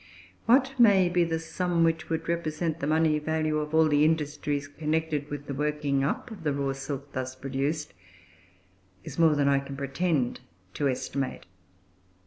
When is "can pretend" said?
9.59-10.39